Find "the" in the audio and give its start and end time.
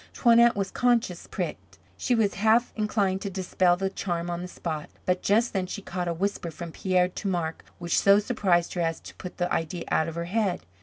3.77-3.91, 4.41-4.47, 9.37-9.53